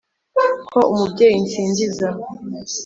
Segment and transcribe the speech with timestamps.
[0.71, 2.07] Ko Umubyeyi nsingiza